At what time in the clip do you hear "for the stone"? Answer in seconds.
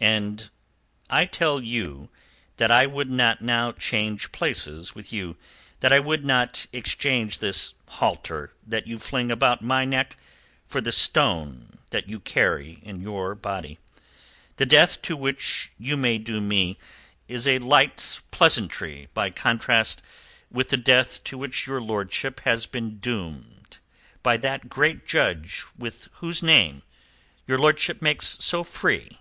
10.66-11.78